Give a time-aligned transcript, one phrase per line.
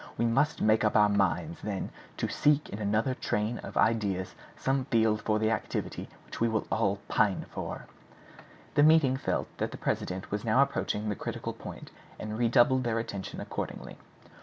[0.17, 4.85] We must make up our minds, then, to seek in another train of ideas some
[4.85, 7.85] field for the activity which we all pine for."
[8.73, 12.97] The meeting felt that the president was now approaching the critical point, and redoubled their
[12.97, 13.99] attention accordingly.